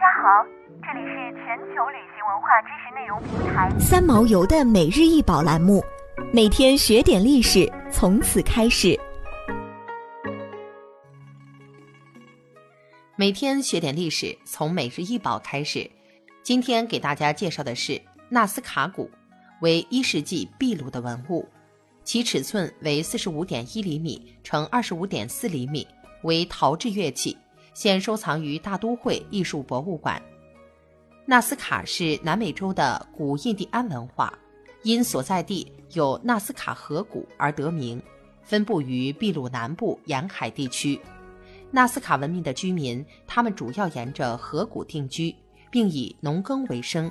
[0.00, 0.42] 家好，
[0.82, 5.84] 这里是全球旅行文化知识内容平台三毛游的每日一宝栏目，
[6.32, 8.98] 每天学点历史，从此开始。
[13.14, 15.90] 每天学点历史，从每日一宝开始。
[16.42, 19.10] 今天给大家介绍的是纳斯卡谷，
[19.60, 21.46] 为一世纪秘鲁的文物，
[22.04, 25.86] 其尺寸为四十五点一厘米乘二十五点四厘米，
[26.22, 27.36] 为陶制乐器。
[27.74, 30.20] 现收藏于大都会艺术博物馆。
[31.26, 34.36] 纳斯卡是南美洲的古印第安文化，
[34.82, 38.02] 因所在地有纳斯卡河谷而得名，
[38.42, 41.00] 分布于秘鲁南部沿海地区。
[41.70, 45.32] 纳斯卡文明的居民，他们主要沿着河谷定居，
[45.70, 47.08] 并以农耕为生，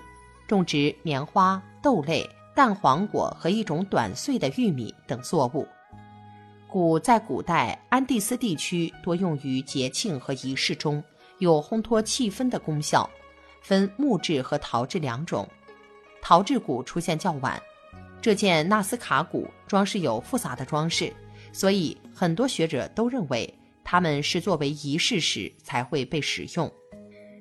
[0.47, 5.65] 种植棉花、豆类、蛋黄果和一种短穗的玉米等作物。
[6.69, 11.03] 鼓在古代安第斯地区多用于节庆和仪式中，
[11.39, 13.09] 有烘托气氛的功效。
[13.63, 15.49] 分木质和陶制两种，
[16.21, 17.59] 陶制鼓出现较晚。
[18.21, 21.11] 这件纳斯卡鼓装饰有复杂的装饰，
[21.51, 23.51] 所以很多学者都认为
[23.83, 26.71] 它们是作为仪式时才会被使用。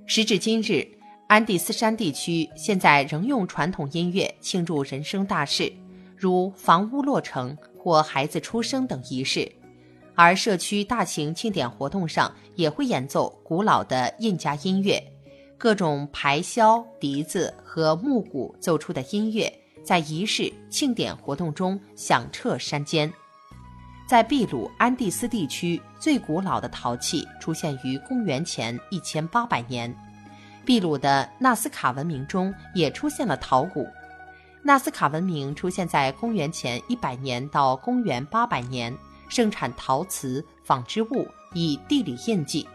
[0.07, 0.89] 时至今日，
[1.27, 5.71] 安第斯山地区现在仍用传统音乐庆祝人生大事，
[6.17, 7.55] 如房屋落成。
[7.89, 9.51] 或孩子出生等仪式，
[10.15, 15.03] 而社区大型庆典活动上也会演奏古老的印加音乐，
[15.57, 19.51] 各种排箫、笛子和木鼓奏出的音乐，
[19.83, 23.11] 在仪式庆典活动中响彻山间。
[24.07, 29.91] 在秘鲁安第斯地区，最古老的陶器出现于公元前一千八百年，
[30.67, 33.89] 秘鲁的纳斯卡文明中也出现了陶鼓。
[34.63, 38.95] 纳斯卡文明出现在公元前一百年到公元八百年，
[39.29, 42.69] 盛产陶瓷、纺织物以地理印记。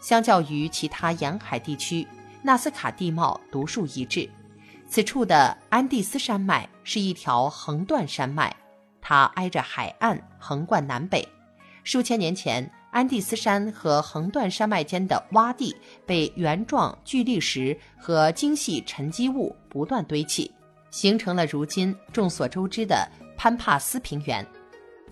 [0.00, 2.06] 相较于其他沿海地区，
[2.42, 4.28] 纳斯卡地貌独树一帜。
[4.88, 8.54] 此处的安第斯山脉是一条横断山脉，
[9.00, 11.26] 它挨着海岸，横贯南北。
[11.82, 15.74] 数千年前，安第斯山和横断山脉间的洼地
[16.04, 20.50] 被原状巨砾石和精细沉积物不断堆砌。
[20.96, 24.44] 形成了如今众所周知的潘帕斯平原。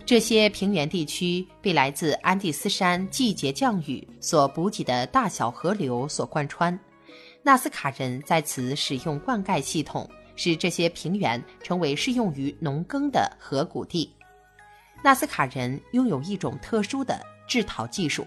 [0.07, 6.79] 这些平原地区被来自安第斯山季节降雨所补给的大小河流所贯穿。
[7.43, 14.11] 纳斯卡人在此使用灌溉系统，使这些平原成为适用于农耕的河谷地。
[15.03, 18.27] 纳斯卡人拥有一种特殊的制陶技术，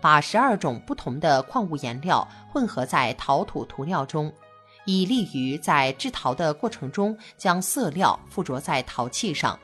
[0.00, 4.32] 把十二种不同的矿物颜料混合在陶土涂料中。
[4.84, 9.58] 以利于在制陶的过程中将色料附着在陶器上。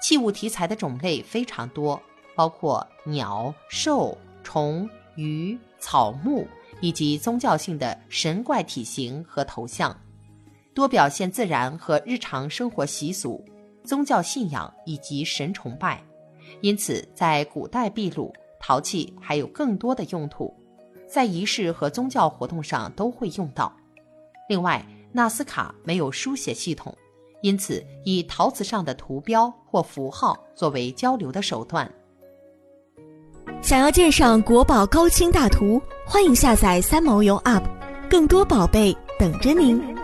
[0.00, 2.00] 器物题材的种类非常多，
[2.34, 6.46] 包括鸟、兽、虫、鱼、草木，
[6.80, 9.94] 以及宗教性的神怪体型和头像，
[10.72, 13.44] 多表现自然和日常生活习俗、
[13.84, 16.02] 宗教信仰以及神崇拜。
[16.62, 20.54] 因此，在古代秘鲁，陶器还有更多的用途，
[21.06, 23.70] 在仪式和宗教活动上都会用到。
[24.50, 26.92] 另外，纳斯卡没有书写系统，
[27.40, 31.88] 因此以陶瓷上的图标或符号作为交流的手段。
[33.62, 37.62] 想要鉴赏国宝高清大图，欢迎下载三毛游 App，
[38.10, 39.99] 更多宝贝等着您。